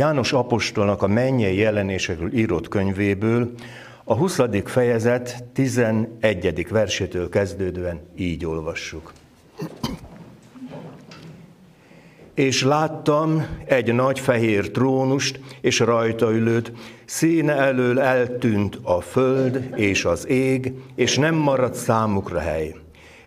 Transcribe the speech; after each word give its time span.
János 0.00 0.32
apostolnak 0.32 1.02
a 1.02 1.06
mennyei 1.06 1.56
jelenésekről 1.56 2.34
írott 2.34 2.68
könyvéből, 2.68 3.50
a 4.04 4.14
20. 4.14 4.38
fejezet 4.64 5.44
11. 5.52 6.66
versétől 6.70 7.28
kezdődően 7.28 8.00
így 8.16 8.46
olvassuk. 8.46 9.12
És 12.34 12.62
láttam 12.62 13.46
egy 13.64 13.94
nagy 13.94 14.20
fehér 14.20 14.70
trónust, 14.70 15.40
és 15.60 15.78
rajta 15.78 16.32
ülőt, 16.32 16.72
színe 17.04 17.54
elől 17.54 18.00
eltűnt 18.00 18.78
a 18.82 19.00
föld 19.00 19.68
és 19.76 20.04
az 20.04 20.28
ég, 20.28 20.72
és 20.94 21.16
nem 21.16 21.34
maradt 21.34 21.74
számukra 21.74 22.38
hely. 22.38 22.74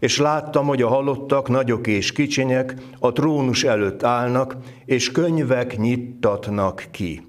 És 0.04 0.18
láttam, 0.18 0.66
hogy 0.66 0.82
a 0.82 0.88
halottak, 0.88 1.50
nagyok 1.50 1.88
és 1.88 2.12
kicsinyek 2.12 2.74
a 3.00 3.12
trónus 3.12 3.64
előtt 3.64 4.04
állnak, 4.04 4.56
és 4.86 5.12
könyvek 5.12 5.78
nyittatnak 5.78 6.84
ki. 6.92 7.24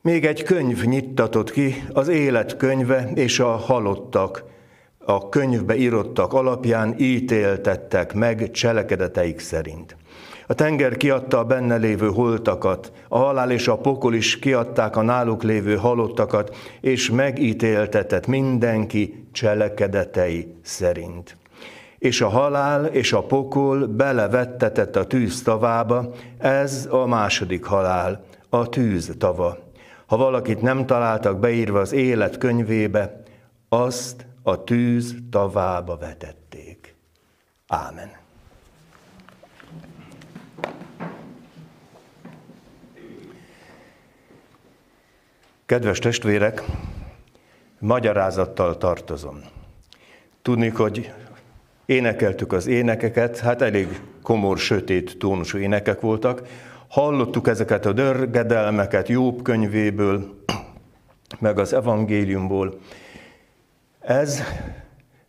Még 0.00 0.24
egy 0.24 0.42
könyv 0.42 0.84
nyittatott 0.84 1.50
ki, 1.50 1.84
az 1.92 2.08
élet 2.08 2.56
könyve 2.56 3.10
és 3.14 3.40
a 3.40 3.48
halottak, 3.48 4.44
a 4.98 5.28
könyvbe 5.28 5.76
írottak 5.76 6.32
alapján 6.32 6.94
ítéltettek 6.98 8.14
meg 8.14 8.50
cselekedeteik 8.50 9.38
szerint. 9.38 9.96
A 10.50 10.54
tenger 10.54 10.96
kiadta 10.96 11.38
a 11.38 11.44
benne 11.44 11.76
lévő 11.76 12.08
holtakat, 12.08 12.92
a 13.08 13.18
halál 13.18 13.50
és 13.50 13.68
a 13.68 13.76
pokol 13.76 14.14
is 14.14 14.38
kiadták 14.38 14.96
a 14.96 15.02
náluk 15.02 15.42
lévő 15.42 15.76
halottakat, 15.76 16.56
és 16.80 17.10
megítéltetett 17.10 18.26
mindenki 18.26 19.28
cselekedetei 19.32 20.54
szerint. 20.62 21.36
És 21.98 22.20
a 22.20 22.28
halál 22.28 22.84
és 22.84 23.12
a 23.12 23.22
pokol 23.22 23.86
belevettetett 23.86 24.96
a 24.96 25.06
tűz 25.06 25.42
tavába, 25.42 26.14
ez 26.38 26.88
a 26.90 27.06
második 27.06 27.64
halál, 27.64 28.24
a 28.48 28.68
tűz 28.68 29.14
tava. 29.18 29.58
Ha 30.06 30.16
valakit 30.16 30.62
nem 30.62 30.86
találtak 30.86 31.38
beírva 31.38 31.80
az 31.80 31.92
élet 31.92 32.38
könyvébe, 32.38 33.22
azt 33.68 34.26
a 34.42 34.64
tűz 34.64 35.14
tavába 35.30 35.96
vetették. 35.96 36.94
Ámen. 37.66 38.19
Kedves 45.70 45.98
testvérek, 45.98 46.62
magyarázattal 47.78 48.76
tartozom. 48.76 49.40
Tudni, 50.42 50.68
hogy 50.68 51.12
énekeltük 51.86 52.52
az 52.52 52.66
énekeket, 52.66 53.38
hát 53.38 53.62
elég 53.62 54.00
komor, 54.22 54.58
sötét 54.58 55.18
tónusú 55.18 55.58
énekek 55.58 56.00
voltak. 56.00 56.42
Hallottuk 56.88 57.48
ezeket 57.48 57.86
a 57.86 57.92
dörgedelmeket 57.92 59.08
Jobb 59.08 59.42
könyvéből, 59.42 60.44
meg 61.38 61.58
az 61.58 61.72
evangéliumból. 61.72 62.78
Ez 64.00 64.42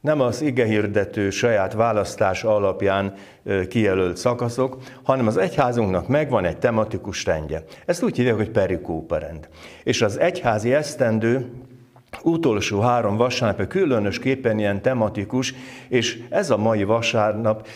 nem 0.01 0.21
az 0.21 0.41
igehirdető 0.41 1.29
saját 1.29 1.73
választás 1.73 2.43
alapján 2.43 3.13
kijelölt 3.69 4.17
szakaszok, 4.17 4.77
hanem 5.03 5.27
az 5.27 5.37
egyházunknak 5.37 6.07
megvan 6.07 6.45
egy 6.45 6.57
tematikus 6.57 7.25
rendje. 7.25 7.63
Ezt 7.85 8.03
úgy 8.03 8.15
hívják, 8.15 8.35
hogy 8.35 8.49
perikóparend. 8.49 9.49
És 9.83 10.01
az 10.01 10.19
egyházi 10.19 10.73
esztendő 10.73 11.51
utolsó 12.23 12.79
három 12.79 13.17
vasárnap 13.17 13.67
különösképpen 13.67 14.59
ilyen 14.59 14.81
tematikus, 14.81 15.53
és 15.87 16.23
ez 16.29 16.49
a 16.49 16.57
mai 16.57 16.83
vasárnap 16.83 17.67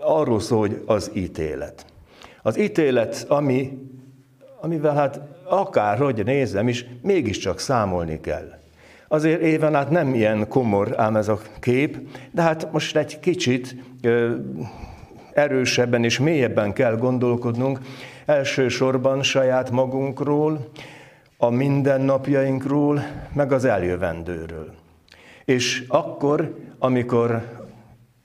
arról 0.00 0.40
szól, 0.40 0.58
hogy 0.58 0.82
az 0.86 1.10
ítélet. 1.14 1.86
Az 2.42 2.58
ítélet, 2.58 3.24
ami, 3.28 3.78
amivel 4.60 4.94
hát 4.94 5.20
akárhogy 5.44 6.24
nézem 6.24 6.68
is, 6.68 6.86
mégiscsak 7.02 7.58
számolni 7.58 8.20
kell. 8.20 8.57
Azért 9.08 9.40
éven 9.40 9.74
át 9.74 9.90
nem 9.90 10.14
ilyen 10.14 10.48
komor 10.48 11.00
ám 11.00 11.16
ez 11.16 11.28
a 11.28 11.38
kép, 11.60 11.98
de 12.30 12.42
hát 12.42 12.72
most 12.72 12.96
egy 12.96 13.20
kicsit 13.20 13.76
erősebben 15.32 16.04
és 16.04 16.18
mélyebben 16.18 16.72
kell 16.72 16.96
gondolkodnunk, 16.96 17.80
elsősorban 18.26 19.22
saját 19.22 19.70
magunkról, 19.70 20.68
a 21.36 21.50
mindennapjainkról, 21.50 23.02
meg 23.32 23.52
az 23.52 23.64
eljövendőről. 23.64 24.74
És 25.44 25.84
akkor, 25.88 26.54
amikor 26.78 27.42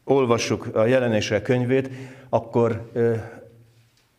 olvassuk 0.03 0.75
a 0.75 0.85
jelenések 0.85 1.41
könyvét, 1.41 1.89
akkor 2.29 2.91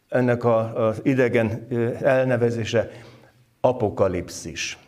ennek 0.09 0.45
az 0.45 1.01
idegen 1.03 1.67
elnevezése 2.03 2.91
apokalipszis 3.61 4.79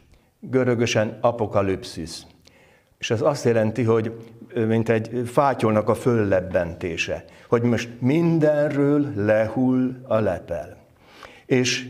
görögösen 0.50 1.18
apokalipszis. 1.20 2.22
És 2.98 3.10
ez 3.10 3.20
azt 3.20 3.44
jelenti, 3.44 3.82
hogy 3.82 4.12
mint 4.54 4.88
egy 4.88 5.22
fátyolnak 5.26 5.88
a 5.88 5.94
föllebbentése, 5.94 7.24
hogy 7.48 7.62
most 7.62 7.88
mindenről 7.98 9.12
lehull 9.16 9.94
a 10.02 10.18
lepel. 10.18 10.76
És, 11.46 11.88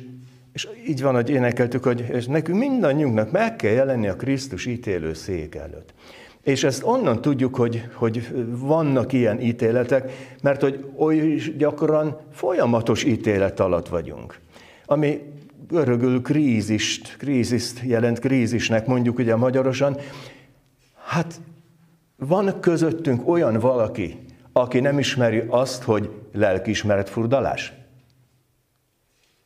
és 0.52 0.68
így 0.86 1.02
van, 1.02 1.14
hogy 1.14 1.30
énekeltük, 1.30 1.84
hogy 1.84 2.06
és 2.12 2.26
nekünk 2.26 2.58
mindannyiunknak 2.58 3.30
meg 3.30 3.56
kell 3.56 3.72
jelenni 3.72 4.08
a 4.08 4.16
Krisztus 4.16 4.66
ítélő 4.66 5.12
szék 5.12 5.54
előtt. 5.54 5.94
És 6.42 6.64
ezt 6.64 6.82
onnan 6.84 7.20
tudjuk, 7.20 7.54
hogy, 7.54 7.88
hogy 7.94 8.28
vannak 8.48 9.12
ilyen 9.12 9.40
ítéletek, 9.40 10.12
mert 10.42 10.60
hogy 10.60 10.84
oly 10.96 11.34
gyakran 11.56 12.20
folyamatos 12.32 13.04
ítélet 13.04 13.60
alatt 13.60 13.88
vagyunk. 13.88 14.38
Ami 14.84 15.20
görögül 15.68 16.22
krízist, 16.22 17.16
krízist 17.16 17.80
jelent, 17.84 18.18
krízisnek 18.18 18.86
mondjuk 18.86 19.18
ugye 19.18 19.36
magyarosan. 19.36 19.96
Hát 21.04 21.40
van 22.16 22.60
közöttünk 22.60 23.28
olyan 23.28 23.58
valaki, 23.58 24.18
aki 24.52 24.80
nem 24.80 24.98
ismeri 24.98 25.42
azt, 25.48 25.82
hogy 25.82 26.10
lelkiismeret 26.32 27.08
furdalás? 27.08 27.72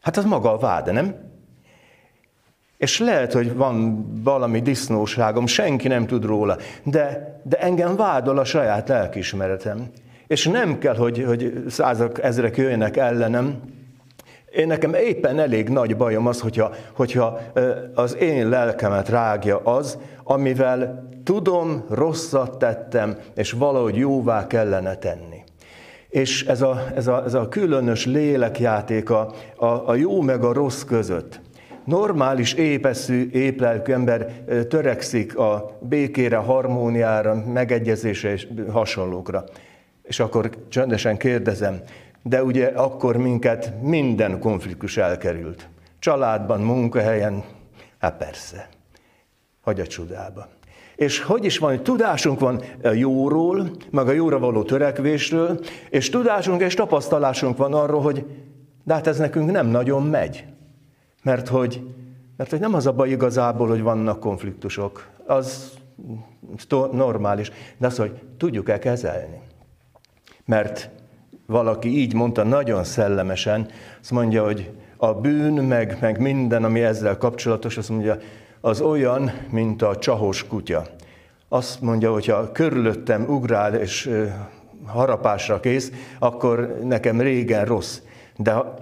Hát 0.00 0.16
az 0.16 0.24
maga 0.24 0.52
a 0.52 0.58
vád, 0.58 0.92
nem? 0.92 1.14
És 2.76 2.98
lehet, 2.98 3.32
hogy 3.32 3.54
van 3.54 4.04
valami 4.22 4.60
disznóságom, 4.60 5.46
senki 5.46 5.88
nem 5.88 6.06
tud 6.06 6.24
róla, 6.24 6.56
de, 6.82 7.40
de 7.44 7.58
engem 7.58 7.96
vádol 7.96 8.38
a 8.38 8.44
saját 8.44 8.88
lelkiismeretem. 8.88 9.90
És 10.26 10.46
nem 10.46 10.78
kell, 10.78 10.96
hogy, 10.96 11.24
hogy 11.24 11.64
százak, 11.68 12.22
ezrek 12.22 12.56
jöjjenek 12.56 12.96
ellenem, 12.96 13.60
én 14.52 14.66
nekem 14.66 14.94
éppen 14.94 15.38
elég 15.38 15.68
nagy 15.68 15.96
bajom 15.96 16.26
az, 16.26 16.40
hogyha, 16.40 16.72
hogyha 16.92 17.40
az 17.94 18.16
én 18.16 18.48
lelkemet 18.48 19.08
rágja 19.08 19.58
az, 19.58 19.98
amivel 20.24 21.08
tudom, 21.24 21.84
rosszat 21.90 22.58
tettem, 22.58 23.16
és 23.34 23.52
valahogy 23.52 23.96
jóvá 23.96 24.46
kellene 24.46 24.94
tenni. 24.94 25.42
És 26.08 26.44
ez 26.46 26.62
a, 26.62 26.82
ez 26.94 27.06
a, 27.06 27.24
ez 27.24 27.34
a 27.34 27.48
különös 27.48 28.06
lélekjáték 28.06 29.10
a, 29.10 29.32
a, 29.56 29.66
a 29.66 29.94
jó 29.94 30.20
meg 30.20 30.44
a 30.44 30.52
rossz 30.52 30.82
között. 30.82 31.40
Normális, 31.84 32.52
épeszű, 32.52 33.28
éplelkű 33.32 33.92
ember 33.92 34.32
törekszik 34.68 35.38
a 35.38 35.78
békére, 35.80 36.36
harmóniára, 36.36 37.44
megegyezésre 37.52 38.32
és 38.32 38.48
hasonlókra. 38.70 39.44
És 40.02 40.20
akkor 40.20 40.50
csöndesen 40.68 41.16
kérdezem, 41.16 41.80
de 42.22 42.44
ugye 42.44 42.66
akkor 42.66 43.16
minket 43.16 43.82
minden 43.82 44.38
konfliktus 44.38 44.96
elkerült. 44.96 45.68
Családban, 45.98 46.60
munkahelyen, 46.60 47.44
hát 47.98 48.16
persze, 48.16 48.68
hagy 49.60 49.80
a 49.80 49.86
csodába. 49.86 50.48
És 50.96 51.20
hogy 51.20 51.44
is 51.44 51.58
van, 51.58 51.70
hogy 51.70 51.82
tudásunk 51.82 52.40
van 52.40 52.62
a 52.82 52.88
jóról, 52.88 53.70
meg 53.90 54.08
a 54.08 54.12
jóra 54.12 54.38
való 54.38 54.62
törekvésről, 54.62 55.60
és 55.90 56.10
tudásunk 56.10 56.60
és 56.60 56.74
tapasztalásunk 56.74 57.56
van 57.56 57.74
arról, 57.74 58.00
hogy 58.00 58.24
de 58.84 58.94
hát 58.94 59.06
ez 59.06 59.18
nekünk 59.18 59.50
nem 59.50 59.66
nagyon 59.66 60.02
megy. 60.02 60.44
Mert 61.22 61.48
hogy, 61.48 61.86
mert 62.36 62.50
hogy 62.50 62.60
nem 62.60 62.74
az 62.74 62.86
a 62.86 62.92
baj 62.92 63.10
igazából, 63.10 63.68
hogy 63.68 63.82
vannak 63.82 64.20
konfliktusok, 64.20 65.08
az 65.26 65.72
normális, 66.92 67.52
de 67.78 67.86
az, 67.86 67.96
hogy 67.96 68.20
tudjuk-e 68.36 68.78
kezelni. 68.78 69.40
Mert 70.44 70.90
valaki 71.50 71.98
így 71.98 72.14
mondta 72.14 72.42
nagyon 72.42 72.84
szellemesen, 72.84 73.68
azt 74.00 74.10
mondja, 74.10 74.44
hogy 74.44 74.70
a 74.96 75.14
bűn, 75.14 75.52
meg, 75.52 75.96
meg 76.00 76.20
minden, 76.20 76.64
ami 76.64 76.80
ezzel 76.80 77.18
kapcsolatos, 77.18 77.76
azt 77.76 77.88
mondja, 77.88 78.18
az 78.60 78.80
olyan, 78.80 79.32
mint 79.50 79.82
a 79.82 79.96
csahos 79.96 80.46
kutya. 80.46 80.86
Azt 81.48 81.80
mondja, 81.80 82.12
hogy 82.12 82.26
ha 82.26 82.52
körülöttem 82.52 83.24
ugrál 83.28 83.74
és 83.74 84.10
harapásra 84.86 85.60
kész, 85.60 85.92
akkor 86.18 86.78
nekem 86.82 87.20
régen 87.20 87.64
rossz. 87.64 88.00
De 88.36 88.52
ha 88.52 88.74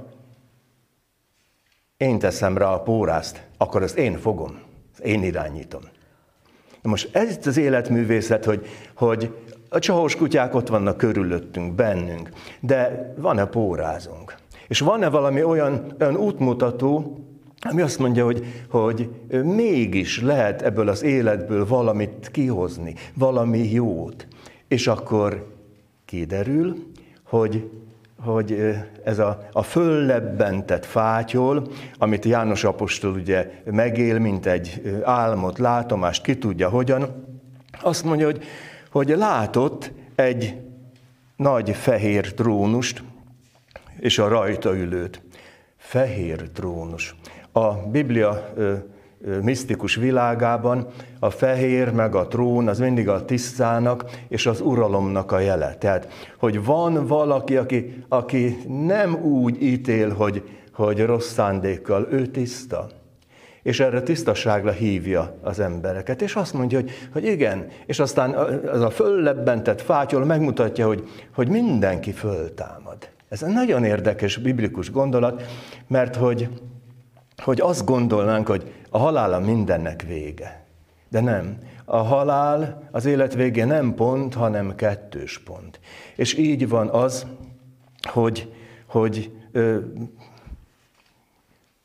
én 1.96 2.18
teszem 2.18 2.58
rá 2.58 2.72
a 2.72 2.82
pórázt, 2.82 3.46
akkor 3.56 3.82
ezt 3.82 3.98
én 3.98 4.18
fogom, 4.18 4.60
én 5.02 5.22
irányítom. 5.22 5.82
Most 6.82 7.16
ez 7.16 7.30
itt 7.30 7.46
az 7.46 7.56
életművészet, 7.56 8.44
hogy, 8.44 8.66
hogy 8.94 9.34
a 9.68 9.78
csahos 9.78 10.16
kutyák 10.16 10.54
ott 10.54 10.68
vannak 10.68 10.96
körülöttünk, 10.96 11.74
bennünk, 11.74 12.30
de 12.60 13.12
van-e 13.16 13.44
pórázunk? 13.44 14.34
És 14.68 14.80
van-e 14.80 15.08
valami 15.08 15.42
olyan, 15.42 15.94
olyan 16.00 16.16
útmutató, 16.16 17.18
ami 17.60 17.80
azt 17.82 17.98
mondja, 17.98 18.24
hogy, 18.24 18.64
hogy 18.70 19.10
mégis 19.42 20.22
lehet 20.22 20.62
ebből 20.62 20.88
az 20.88 21.02
életből 21.02 21.66
valamit 21.66 22.28
kihozni, 22.32 22.94
valami 23.14 23.72
jót. 23.72 24.26
És 24.68 24.86
akkor 24.86 25.56
kiderül, 26.04 26.76
hogy, 27.22 27.70
hogy 28.24 28.76
ez 29.04 29.18
a, 29.18 29.48
a 29.52 29.62
föllebbentett 29.62 30.84
fátyol, 30.84 31.68
amit 31.98 32.24
János 32.24 32.64
Apostol 32.64 33.12
ugye 33.12 33.50
megél, 33.64 34.18
mint 34.18 34.46
egy 34.46 34.98
álmot, 35.04 35.58
látomást, 35.58 36.22
ki 36.22 36.38
tudja 36.38 36.68
hogyan, 36.68 37.26
azt 37.80 38.04
mondja, 38.04 38.26
hogy, 38.26 38.42
hogy 38.90 39.08
látott 39.08 39.92
egy 40.14 40.54
nagy 41.36 41.70
fehér 41.70 42.34
trónust, 42.34 43.02
és 43.98 44.18
a 44.18 44.28
rajta 44.28 44.76
ülőt. 44.76 45.22
Fehér 45.76 46.50
trónus. 46.54 47.14
A 47.52 47.72
Biblia 47.74 48.52
misztikus 49.42 49.94
világában 49.94 50.86
a 51.18 51.30
fehér 51.30 51.92
meg 51.92 52.14
a 52.14 52.26
trón 52.26 52.68
az 52.68 52.78
mindig 52.78 53.08
a 53.08 53.24
tisztának 53.24 54.10
és 54.28 54.46
az 54.46 54.60
uralomnak 54.60 55.32
a 55.32 55.38
jele. 55.38 55.74
Tehát, 55.74 56.12
hogy 56.38 56.64
van 56.64 57.06
valaki, 57.06 57.56
aki, 57.56 58.04
aki 58.08 58.56
nem 58.86 59.14
úgy 59.14 59.62
ítél, 59.62 60.14
hogy, 60.14 60.42
hogy 60.72 61.04
rossz 61.04 61.32
szándékkal, 61.32 62.08
ő 62.10 62.26
tiszta. 62.26 62.88
És 63.62 63.80
erre 63.80 64.02
tisztaságra 64.02 64.70
hívja 64.70 65.38
az 65.42 65.60
embereket. 65.60 66.22
És 66.22 66.34
azt 66.34 66.52
mondja, 66.52 66.80
hogy, 66.80 66.90
hogy 67.12 67.24
igen, 67.24 67.66
és 67.86 67.98
aztán 67.98 68.36
ez 68.68 68.80
a 68.80 68.90
föllebbentett 68.90 69.80
fátyol 69.80 70.24
megmutatja, 70.24 70.86
hogy, 70.86 71.08
hogy 71.34 71.48
mindenki 71.48 72.12
föltámad. 72.12 73.08
Ez 73.28 73.42
egy 73.42 73.52
nagyon 73.52 73.84
érdekes 73.84 74.36
biblikus 74.36 74.90
gondolat, 74.90 75.42
mert 75.86 76.16
hogy, 76.16 76.48
hogy 77.42 77.60
azt 77.60 77.84
gondolnánk, 77.84 78.46
hogy 78.46 78.72
a 78.90 78.98
halál 78.98 79.32
a 79.32 79.38
mindennek 79.38 80.02
vége. 80.02 80.64
De 81.08 81.20
nem. 81.20 81.58
A 81.84 81.96
halál 81.96 82.88
az 82.90 83.04
élet 83.04 83.34
vége 83.34 83.64
nem 83.64 83.94
pont, 83.94 84.34
hanem 84.34 84.74
kettős 84.74 85.38
pont. 85.38 85.80
És 86.16 86.34
így 86.34 86.68
van 86.68 86.88
az, 86.88 87.26
hogy, 88.02 88.52
hogy 88.86 89.30
ö, 89.52 89.78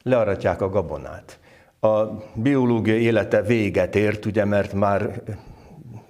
learatják 0.04 0.62
a 0.62 0.70
gabonát. 0.70 1.40
A 1.84 2.24
biológia 2.34 2.98
élete 2.98 3.42
véget 3.42 3.96
ért, 3.96 4.26
ugye, 4.26 4.46
mert 4.46 4.74
már 4.74 5.22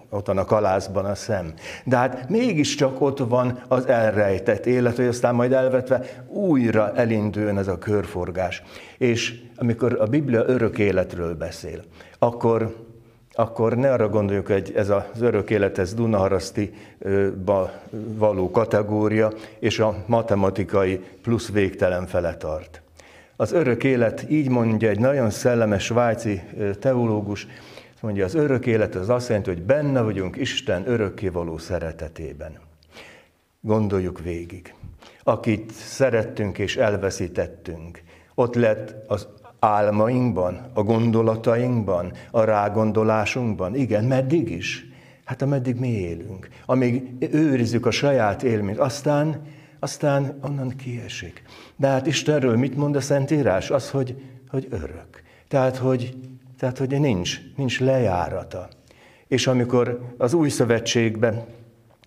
ott 0.10 0.28
van 0.28 0.38
a 0.38 0.46
kalászban 0.46 1.06
a 1.06 1.16
szem. 1.16 1.54
De 1.84 1.98
hát 1.98 2.30
mégiscsak 2.30 3.02
ott 3.02 3.18
van 3.18 3.60
az 3.68 3.88
elrejtett 3.88 4.66
élet, 4.66 4.96
hogy 4.96 5.06
aztán 5.06 5.36
majd 5.36 5.52
elvetve 5.52 6.02
újra 6.28 6.94
elinduljon 6.96 7.58
ez 7.58 7.68
a 7.68 7.78
körforgás. 7.78 8.64
És 8.98 9.42
amikor 9.56 9.98
a 10.00 10.06
Biblia 10.06 10.44
örök 10.48 10.78
életről 10.78 11.36
beszél, 11.36 11.84
akkor, 12.20 12.76
akkor 13.32 13.76
ne 13.76 13.92
arra 13.92 14.10
gondoljuk, 14.10 14.48
hogy 14.48 14.72
ez 14.76 14.90
az 14.90 15.22
örök 15.22 15.50
élet, 15.50 15.78
ez 15.78 15.94
Dunaharaszti 15.94 16.74
való 18.18 18.52
kategória, 18.52 19.32
és 19.60 19.80
a 19.80 19.96
matematikai 20.06 21.00
plusz 21.22 21.52
végtelen 21.52 22.08
fele 22.08 22.36
tart. 22.38 22.82
Az 23.36 23.52
örök 23.52 23.84
élet, 23.84 24.26
így 24.30 24.50
mondja 24.50 24.90
egy 24.90 25.00
nagyon 25.00 25.30
szellemes 25.30 25.84
svájci 25.84 26.42
teológus, 26.80 27.48
Mondja, 28.04 28.26
az 28.26 28.34
örök 28.34 28.66
élet 28.66 28.96
az 28.96 29.10
azt 29.10 29.28
jelenti, 29.28 29.50
hogy 29.50 29.62
benne 29.62 30.02
vagyunk 30.02 30.36
Isten 30.36 30.90
örökkévaló 30.90 31.58
szeretetében. 31.58 32.52
Gondoljuk 33.62 34.20
végig. 34.20 34.74
Akit 35.24 35.72
szerettünk 35.72 36.58
és 36.58 36.78
elveszítettünk, 36.78 38.02
ott 38.36 38.56
lett 38.56 38.96
az 39.08 39.28
álmainkban, 39.60 40.70
a 40.74 40.84
gondolatainkban, 40.84 42.12
a 42.32 42.44
rágondolásunkban. 42.44 43.76
Igen, 43.76 44.04
meddig 44.04 44.50
is? 44.50 44.86
Hát 45.24 45.42
ameddig 45.42 45.76
mi 45.80 45.90
élünk, 45.90 46.48
amíg 46.66 47.12
őrizzük 47.32 47.86
a 47.86 47.92
saját 47.92 48.44
élményt, 48.44 48.80
aztán, 48.80 49.42
aztán 49.84 50.38
onnan 50.42 50.76
kiesik. 50.76 51.44
De 51.76 51.88
hát 51.88 52.08
Istenről 52.08 52.58
mit 52.58 52.76
mond 52.76 52.96
a 52.96 53.02
Szentírás? 53.02 53.70
Az, 53.70 53.90
hogy, 53.90 54.16
hogy 54.50 54.68
örök. 54.70 55.24
Tehát, 55.48 55.78
hogy 55.78 56.16
tehát, 56.58 56.78
hogy 56.78 57.00
nincs, 57.00 57.40
nincs 57.56 57.80
lejárata. 57.80 58.70
És 59.28 59.48
amikor 59.48 60.14
az 60.18 60.34
új 60.34 60.50
szövetségben, 60.50 61.46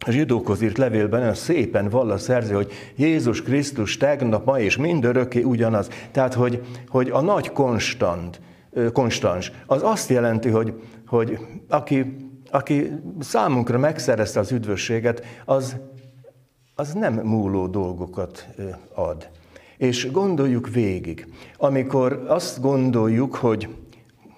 a 0.06 0.10
zsidókhoz 0.10 0.62
írt 0.62 0.78
levélben 0.78 1.20
olyan 1.20 1.34
szépen 1.34 1.88
vall 1.88 2.10
a 2.10 2.18
szerző, 2.18 2.54
hogy 2.54 2.72
Jézus 2.96 3.42
Krisztus 3.42 3.96
tegnap, 3.96 4.44
ma 4.44 4.60
és 4.60 4.76
mindörökké 4.76 5.42
ugyanaz. 5.42 5.88
Tehát, 6.10 6.34
hogy, 6.34 6.62
hogy 6.88 7.10
a 7.10 7.20
nagy 7.20 7.50
konstant, 7.50 8.40
konstans, 8.92 9.52
az 9.66 9.82
azt 9.82 10.08
jelenti, 10.08 10.48
hogy, 10.48 10.72
hogy 11.06 11.38
aki, 11.68 12.16
aki 12.50 12.90
számunkra 13.20 13.78
megszerezte 13.78 14.40
az 14.40 14.52
üdvösséget, 14.52 15.24
az, 15.44 15.76
az 16.78 16.92
nem 16.92 17.14
múló 17.14 17.66
dolgokat 17.66 18.48
ad. 18.94 19.28
És 19.76 20.10
gondoljuk 20.10 20.68
végig, 20.68 21.32
amikor 21.56 22.24
azt 22.28 22.60
gondoljuk, 22.60 23.34
hogy 23.34 23.68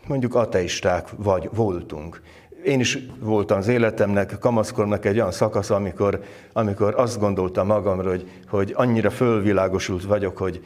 mondjuk 0.06 0.34
ateisták 0.34 1.08
vagy 1.16 1.48
voltunk. 1.52 2.22
Én 2.64 2.80
is 2.80 2.98
voltam 3.20 3.58
az 3.58 3.68
életemnek, 3.68 4.38
kamaszkornak 4.38 5.04
egy 5.04 5.16
olyan 5.16 5.32
szakasz, 5.32 5.70
amikor, 5.70 6.22
amikor 6.52 6.94
azt 6.94 7.18
gondoltam 7.18 7.66
magamra, 7.66 8.08
hogy, 8.08 8.30
hogy 8.48 8.72
annyira 8.76 9.10
fölvilágosult 9.10 10.04
vagyok, 10.04 10.36
hogy 10.36 10.64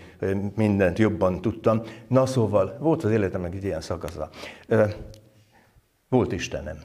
mindent 0.57 0.99
jobban 0.99 1.41
tudtam. 1.41 1.83
Na 2.09 2.27
szóval, 2.27 2.77
volt 2.81 3.05
az 3.05 3.11
életemnek 3.11 3.55
egy 3.55 3.65
ilyen 3.65 3.81
szakasza. 3.81 4.29
Volt 6.09 6.33
Istenem. 6.33 6.77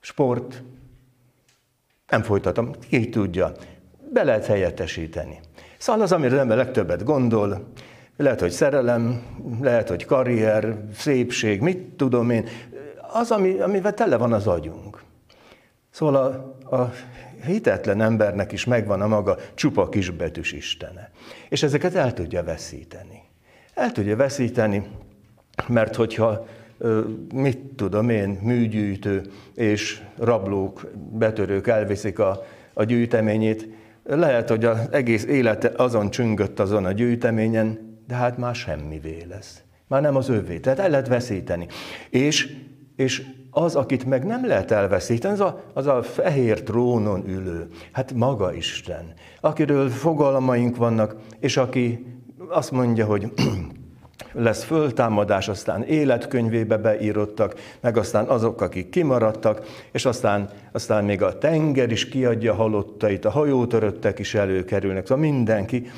Sport, 0.00 0.62
nem 2.08 2.22
folytatom, 2.22 2.70
ki 2.88 3.08
tudja, 3.08 3.52
be 4.12 4.24
lehet 4.24 4.46
helyettesíteni. 4.46 5.40
Szóval 5.78 6.02
az, 6.02 6.12
amire 6.12 6.34
az 6.34 6.40
ember 6.40 6.56
legtöbbet 6.56 7.04
gondol, 7.04 7.66
lehet, 8.16 8.40
hogy 8.40 8.50
szerelem, 8.50 9.22
lehet, 9.60 9.88
hogy 9.88 10.04
karrier, 10.04 10.76
szépség, 10.94 11.60
mit 11.60 11.78
tudom 11.78 12.30
én. 12.30 12.48
Az, 13.12 13.30
ami, 13.30 13.58
amivel 13.58 13.94
tele 13.94 14.16
van 14.16 14.32
az 14.32 14.46
agyunk. 14.46 15.02
Szóval 15.90 16.16
a, 16.16 16.76
a 16.76 16.92
hitetlen 17.46 18.00
embernek 18.00 18.52
is 18.52 18.64
megvan 18.64 19.00
a 19.00 19.06
maga 19.06 19.36
csupa 19.54 19.88
kisbetűs 19.88 20.52
Istene. 20.52 21.10
És 21.48 21.62
ezeket 21.62 21.94
el 21.94 22.12
tudja 22.12 22.44
veszíteni. 22.44 23.22
El 23.74 23.92
tudja 23.92 24.16
veszíteni, 24.16 24.88
mert 25.66 25.94
hogyha 25.94 26.46
mit 27.34 27.58
tudom 27.58 28.08
én, 28.08 28.38
műgyűjtő 28.42 29.22
és 29.54 30.02
rablók, 30.18 30.90
betörők 31.12 31.66
elviszik 31.66 32.18
a, 32.18 32.42
a 32.74 32.84
gyűjteményét, 32.84 33.68
lehet, 34.04 34.48
hogy 34.48 34.64
az 34.64 34.78
egész 34.90 35.24
élete 35.24 35.72
azon 35.76 36.10
csüngött 36.10 36.60
azon 36.60 36.84
a 36.84 36.92
gyűjteményen, 36.92 37.98
de 38.06 38.14
hát 38.14 38.38
már 38.38 38.54
semmivé 38.54 39.24
lesz. 39.28 39.62
Már 39.86 40.02
nem 40.02 40.16
az 40.16 40.28
övé, 40.28 40.58
tehát 40.58 40.78
el 40.78 40.90
lehet 40.90 41.08
veszíteni. 41.08 41.66
És, 42.10 42.56
és 42.96 43.26
az, 43.50 43.74
akit 43.74 44.04
meg 44.04 44.24
nem 44.24 44.46
lehet 44.46 44.70
elveszíteni, 44.70 45.34
az 45.34 45.40
a, 45.40 45.62
az 45.74 45.86
a 45.86 46.02
fehér 46.02 46.62
trónon 46.62 47.28
ülő, 47.28 47.66
hát 47.92 48.12
maga 48.12 48.54
Isten, 48.54 49.12
akiről 49.40 49.88
fogalmaink 49.88 50.76
vannak, 50.76 51.16
és 51.38 51.56
aki 51.56 52.06
azt 52.48 52.70
mondja, 52.70 53.06
hogy 53.06 53.32
lesz 54.32 54.64
föltámadás, 54.64 55.48
aztán 55.48 55.82
életkönyvébe 55.82 56.76
beírottak, 56.76 57.54
meg 57.80 57.96
aztán 57.96 58.24
azok, 58.24 58.60
akik 58.60 58.88
kimaradtak, 58.88 59.66
és 59.92 60.04
aztán, 60.04 60.50
aztán 60.72 61.04
még 61.04 61.22
a 61.22 61.38
tenger 61.38 61.90
is 61.90 62.08
kiadja 62.08 62.54
halottait, 62.54 63.24
a 63.24 63.30
hajótöröttek 63.30 64.18
is 64.18 64.34
előkerülnek, 64.34 65.06
szóval 65.06 65.24
mindenki, 65.24 65.90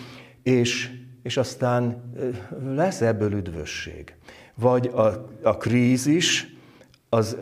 és 0.43 0.91
és 1.23 1.37
aztán 1.37 2.13
lesz 2.75 3.01
ebből 3.01 3.33
üdvösség. 3.33 4.15
Vagy 4.55 4.87
a, 4.87 5.29
a 5.43 5.57
krízis, 5.57 6.57
az 7.09 7.37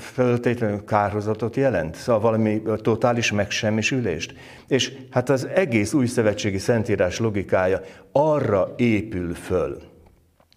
föltétlenül 0.00 0.84
kárhozatot 0.84 1.56
jelent, 1.56 1.94
szóval 1.94 2.20
valami 2.20 2.62
totális 2.76 3.32
megsemmisülést. 3.32 4.34
És 4.68 4.92
hát 5.10 5.28
az 5.28 5.46
egész 5.46 5.92
új 5.92 6.06
szövetségi 6.06 6.58
szentírás 6.58 7.18
logikája 7.18 7.80
arra 8.12 8.74
épül 8.76 9.34
föl, 9.34 9.78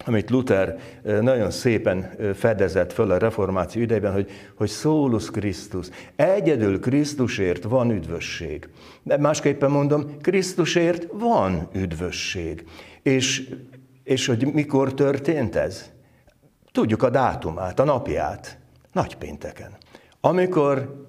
amit 0.06 0.30
Luther 0.30 0.78
nagyon 1.04 1.52
szépen 1.52 2.12
fedezett 2.36 2.94
föl 2.94 3.12
a 3.12 3.18
reformáció 3.18 3.82
idejében, 3.82 4.14
hogy, 4.14 4.32
hogy 4.56 4.70
szólus 4.70 5.32
Krisztus. 5.32 5.88
Egyedül 6.16 6.80
Krisztusért 6.80 7.64
van 7.64 7.92
üdvösség. 7.92 8.70
De 9.04 9.18
másképpen 9.18 9.72
mondom, 9.72 10.18
Krisztusért 10.22 11.08
van 11.12 11.68
üdvösség. 11.74 12.64
És, 13.02 13.50
és 14.04 14.26
hogy 14.26 14.54
mikor 14.54 14.94
történt 14.94 15.56
ez? 15.56 15.92
Tudjuk 16.72 17.04
a 17.04 17.10
dátumát, 17.10 17.80
a 17.80 17.84
napját. 17.84 18.58
Nagypénteken. 18.92 19.72
Amikor 20.20 21.06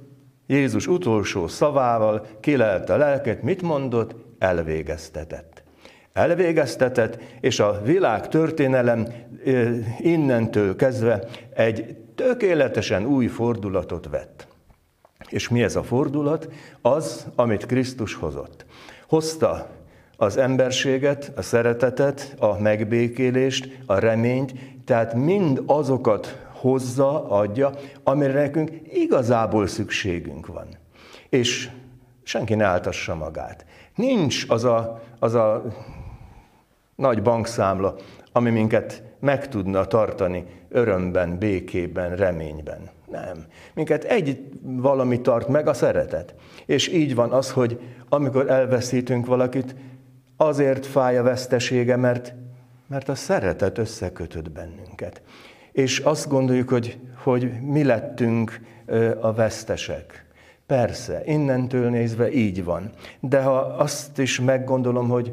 Jézus 0.46 0.86
utolsó 0.86 1.46
szavával 1.46 2.26
kilelt 2.40 2.90
a 2.90 2.96
lelket, 2.96 3.42
mit 3.42 3.62
mondott? 3.62 4.14
Elvégeztetett. 4.38 5.55
Elvégeztetett, 6.16 7.18
és 7.40 7.60
a 7.60 7.80
világ 7.84 8.28
történelem 8.28 9.06
innentől 9.98 10.76
kezdve 10.76 11.24
egy 11.54 11.96
tökéletesen 12.14 13.04
új 13.04 13.26
fordulatot 13.26 14.08
vett. 14.10 14.46
És 15.28 15.48
mi 15.48 15.62
ez 15.62 15.76
a 15.76 15.82
fordulat? 15.82 16.48
Az, 16.82 17.26
amit 17.34 17.66
Krisztus 17.66 18.14
hozott. 18.14 18.64
Hozta 19.08 19.68
az 20.16 20.36
emberséget, 20.36 21.32
a 21.36 21.42
szeretetet, 21.42 22.34
a 22.38 22.60
megbékélést, 22.60 23.78
a 23.86 23.98
reményt, 23.98 24.52
tehát 24.84 25.14
mind 25.14 25.62
azokat 25.66 26.38
hozza, 26.52 27.28
adja, 27.28 27.72
amire 28.02 28.32
nekünk 28.32 28.70
igazából 28.92 29.66
szükségünk 29.66 30.46
van. 30.46 30.66
És 31.28 31.70
senki 32.22 32.54
ne 32.54 32.64
áltassa 32.64 33.14
magát. 33.14 33.64
Nincs 33.94 34.44
az 34.48 34.64
a, 34.64 35.02
az 35.18 35.34
a 35.34 35.64
nagy 36.96 37.22
bankszámla, 37.22 37.96
ami 38.32 38.50
minket 38.50 39.02
meg 39.20 39.48
tudna 39.48 39.84
tartani 39.84 40.44
örömben, 40.68 41.38
békében, 41.38 42.16
reményben. 42.16 42.90
Nem. 43.10 43.44
Minket 43.74 44.04
egy 44.04 44.48
valami 44.62 45.20
tart 45.20 45.48
meg, 45.48 45.68
a 45.68 45.74
szeretet. 45.74 46.34
És 46.66 46.88
így 46.88 47.14
van 47.14 47.32
az, 47.32 47.50
hogy 47.50 47.80
amikor 48.08 48.50
elveszítünk 48.50 49.26
valakit, 49.26 49.74
azért 50.36 50.86
fáj 50.86 51.18
a 51.18 51.22
vesztesége, 51.22 51.96
mert, 51.96 52.34
mert 52.86 53.08
a 53.08 53.14
szeretet 53.14 53.78
összekötött 53.78 54.50
bennünket. 54.50 55.22
És 55.72 55.98
azt 55.98 56.28
gondoljuk, 56.28 56.68
hogy, 56.68 56.98
hogy 57.22 57.60
mi 57.60 57.84
lettünk 57.84 58.60
a 59.20 59.32
vesztesek. 59.32 60.24
Persze, 60.66 61.22
innentől 61.24 61.90
nézve 61.90 62.32
így 62.32 62.64
van. 62.64 62.90
De 63.20 63.42
ha 63.42 63.56
azt 63.58 64.18
is 64.18 64.40
meggondolom, 64.40 65.08
hogy 65.08 65.32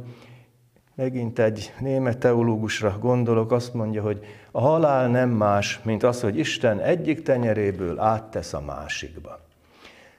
megint 0.95 1.39
egy 1.39 1.73
német 1.79 2.17
teológusra 2.17 2.97
gondolok, 3.00 3.51
azt 3.51 3.73
mondja, 3.73 4.01
hogy 4.01 4.25
a 4.51 4.62
halál 4.62 5.07
nem 5.07 5.29
más, 5.29 5.79
mint 5.83 6.03
az, 6.03 6.21
hogy 6.21 6.38
Isten 6.38 6.79
egyik 6.79 7.21
tenyeréből 7.21 8.00
áttesz 8.00 8.53
a 8.53 8.62
másikba. 8.62 9.39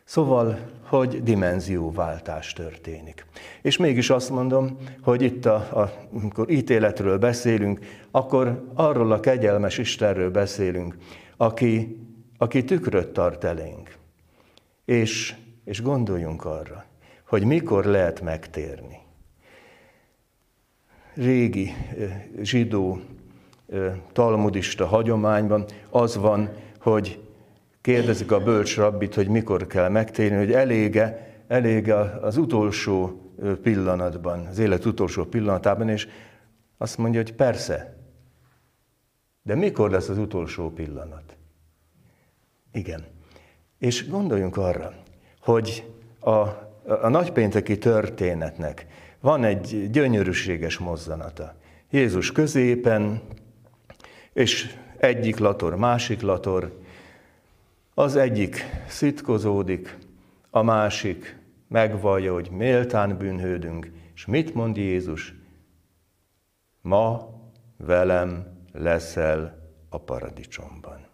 Szóval, 0.04 0.58
hogy 0.82 1.22
dimenzióváltás 1.22 2.52
történik. 2.52 3.26
És 3.62 3.76
mégis 3.76 4.10
azt 4.10 4.30
mondom, 4.30 4.78
hogy 5.02 5.22
itt, 5.22 5.46
a, 5.46 5.54
a, 5.54 5.92
amikor 6.12 6.50
ítéletről 6.50 7.18
beszélünk, 7.18 7.78
akkor 8.10 8.64
arról 8.74 9.12
a 9.12 9.20
kegyelmes 9.20 9.78
Istenről 9.78 10.30
beszélünk, 10.30 10.96
aki, 11.36 12.00
aki 12.38 12.64
tükröt 12.64 13.08
tart 13.08 13.44
elénk. 13.44 13.96
És, 14.84 15.34
és 15.64 15.82
gondoljunk 15.82 16.44
arra, 16.44 16.84
hogy 17.26 17.44
mikor 17.44 17.84
lehet 17.84 18.20
megtérni. 18.20 18.98
Régi 21.14 21.73
zsidó 22.42 23.00
talmudista 24.12 24.87
hagyományban 24.87 25.64
az 25.90 26.16
van, 26.16 26.50
hogy 26.80 27.21
kérdezik 27.80 28.33
a 28.33 28.40
bölcs 28.40 28.76
rabbit, 28.76 29.14
hogy 29.14 29.28
mikor 29.28 29.66
kell 29.66 29.88
megtérni, 29.88 30.37
hogy 30.37 30.52
elége, 30.52 31.35
elége 31.49 31.94
az 32.00 32.37
utolsó 32.37 33.21
pillanatban, 33.62 34.47
az 34.47 34.59
élet 34.59 34.85
utolsó 34.85 35.25
pillanatában, 35.25 35.88
és 35.88 36.09
azt 36.78 36.99
mondja, 36.99 37.21
hogy 37.21 37.33
persze, 37.33 37.97
de 39.42 39.54
mikor 39.54 39.90
lesz 39.90 40.09
az 40.09 40.18
utolsó 40.18 40.71
pillanat? 40.71 41.37
Igen. 42.73 43.04
És 43.78 44.09
gondoljunk 44.09 44.56
arra, 44.56 44.92
hogy 45.40 45.92
a, 46.21 46.38
a 46.83 47.09
nagypénteki 47.09 47.78
történetnek 47.78 48.87
van 49.24 49.44
egy 49.44 49.90
gyönyörűséges 49.90 50.78
mozzanata. 50.78 51.54
Jézus 51.90 52.32
középen, 52.32 53.22
és 54.32 54.76
egyik 54.96 55.38
lator, 55.38 55.76
másik 55.76 56.20
lator, 56.20 56.80
az 57.94 58.16
egyik 58.16 58.64
szitkozódik, 58.88 59.98
a 60.50 60.62
másik 60.62 61.38
megvallja, 61.68 62.32
hogy 62.32 62.50
méltán 62.50 63.16
bűnhődünk, 63.16 63.90
és 64.14 64.26
mit 64.26 64.54
mond 64.54 64.76
Jézus? 64.76 65.34
Ma 66.80 67.30
velem 67.76 68.46
leszel 68.72 69.70
a 69.88 69.98
paradicsomban. 69.98 71.06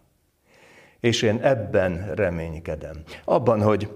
És 0.99 1.21
én 1.21 1.39
ebben 1.41 2.15
reménykedem. 2.15 3.03
Abban, 3.25 3.61
hogy, 3.61 3.89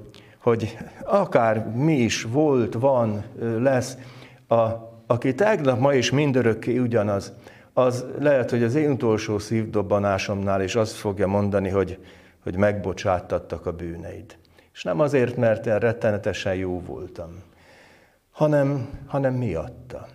hogy 0.46 0.78
akár 1.04 1.66
mi 1.68 1.94
is 1.94 2.24
volt, 2.24 2.74
van, 2.74 3.24
lesz, 3.60 3.98
a, 4.48 4.64
aki 5.08 5.34
tegnap, 5.34 5.80
ma 5.80 5.94
is 5.94 6.12
mindörökké 6.12 6.78
ugyanaz, 6.78 7.34
az 7.74 8.06
lehet, 8.20 8.50
hogy 8.50 8.64
az 8.64 8.76
én 8.76 8.92
utolsó 8.92 9.40
szívdobbanásomnál 9.40 10.62
is 10.62 10.76
azt 10.76 10.94
fogja 10.94 11.28
mondani, 11.28 11.70
hogy 11.70 12.00
hogy 12.44 12.58
megbocsáttattak 12.58 13.66
a 13.66 13.72
bűneid. 13.72 14.38
És 14.74 14.84
nem 14.84 15.00
azért, 15.00 15.36
mert 15.36 15.66
én 15.66 15.78
rettenetesen 15.78 16.56
jó 16.56 16.82
voltam, 16.82 17.42
hanem, 18.32 18.90
hanem 19.06 19.34
miatta. 19.34 20.08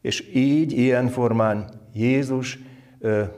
És 0.00 0.30
így, 0.34 0.72
ilyen 0.72 1.08
formán 1.08 1.68
Jézus 1.92 2.58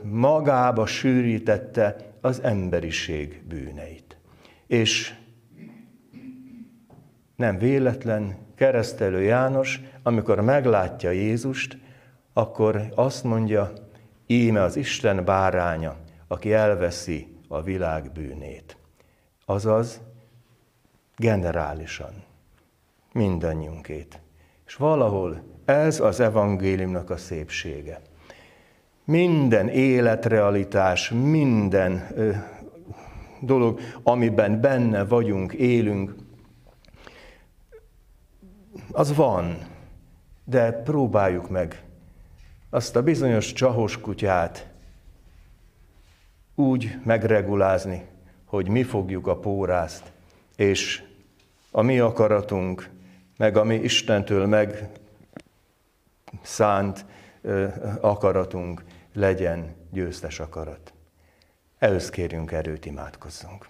magába 0.01 0.85
sűrítette 0.85 1.95
az 2.21 2.43
emberiség 2.43 3.41
bűneit. 3.47 4.17
És 4.67 5.13
nem 7.37 7.57
véletlen, 7.57 8.35
keresztelő 8.55 9.21
János, 9.21 9.81
amikor 10.03 10.41
meglátja 10.41 11.11
Jézust, 11.11 11.77
akkor 12.33 12.91
azt 12.95 13.23
mondja, 13.23 13.71
íme 14.25 14.61
az 14.61 14.75
Isten 14.75 15.25
báránya, 15.25 15.95
aki 16.27 16.53
elveszi 16.53 17.37
a 17.47 17.61
világ 17.61 18.11
bűnét. 18.11 18.77
Azaz 19.45 20.01
generálisan 21.15 22.23
mindannyiunkét. 23.11 24.21
És 24.65 24.75
valahol 24.75 25.43
ez 25.65 25.99
az 25.99 26.19
evangéliumnak 26.19 27.09
a 27.09 27.17
szépsége. 27.17 28.01
Minden 29.03 29.67
életrealitás, 29.69 31.09
minden 31.09 32.07
ö, 32.15 32.31
dolog, 33.39 33.79
amiben 34.03 34.61
benne 34.61 35.05
vagyunk, 35.05 35.53
élünk, 35.53 36.15
az 38.97 39.15
van, 39.15 39.57
de 40.43 40.71
próbáljuk 40.71 41.49
meg 41.49 41.83
azt 42.69 42.95
a 42.95 43.03
bizonyos 43.03 43.53
csahos 43.53 44.01
kutyát 44.01 44.67
úgy 46.55 46.97
megregulázni, 47.03 48.05
hogy 48.45 48.67
mi 48.67 48.83
fogjuk 48.83 49.27
a 49.27 49.39
pórázt, 49.39 50.11
és 50.55 51.03
a 51.71 51.81
mi 51.81 51.99
akaratunk, 51.99 52.89
meg 53.37 53.57
a 53.57 53.63
mi 53.63 53.75
Istentől 53.75 54.45
meg 54.45 54.89
szánt 56.41 57.05
akaratunk 58.01 58.83
legyen 59.13 59.75
győztes 59.91 60.39
akarat. 60.39 60.93
Ehhez 61.77 62.09
kérjünk 62.09 62.51
erőt, 62.51 62.85
imádkozzunk. 62.85 63.69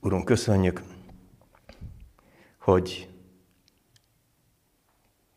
Urunk, 0.00 0.24
köszönjük, 0.24 0.82
hogy 2.62 3.08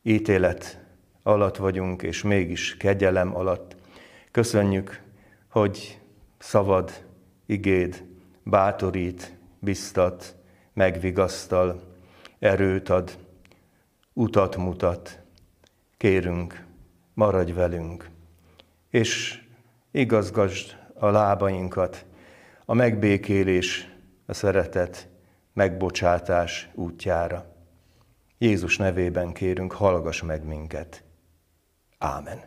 ítélet 0.01 0.85
alatt 1.23 1.55
vagyunk, 1.55 2.01
és 2.01 2.23
mégis 2.23 2.77
kegyelem 2.77 3.35
alatt 3.35 3.75
Köszönjük, 4.35 5.01
hogy 5.49 6.01
szavad, 6.37 7.05
igéd 7.45 8.05
bátorít, 8.43 9.37
biztat, 9.59 10.35
megvigasztal, 10.73 11.95
erőt 12.39 12.89
ad, 12.89 13.17
utat 14.13 14.57
mutat. 14.57 15.19
Kérünk, 15.97 16.65
maradj 17.13 17.51
velünk, 17.51 18.09
és 18.89 19.41
igazgasd 19.91 20.77
a 20.93 21.09
lábainkat 21.09 22.05
a 22.65 22.73
megbékélés, 22.73 23.91
a 24.25 24.33
szeretet, 24.33 25.07
megbocsátás 25.55 26.69
útjára. 26.73 27.45
Jézus 28.37 28.77
nevében 28.77 29.33
kérünk, 29.33 29.71
hallgass 29.73 30.21
meg 30.21 30.43
minket. 30.43 31.03
Ámen. 31.97 32.39